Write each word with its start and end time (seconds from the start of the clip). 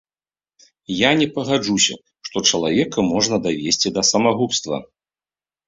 Я 0.93 1.11
не 1.19 1.27
пагаджуся, 1.35 1.99
што 2.29 2.37
чалавека 2.51 2.99
можна 3.13 3.35
давесці 3.47 3.95
да 4.01 4.07
самагубства. 4.13 4.85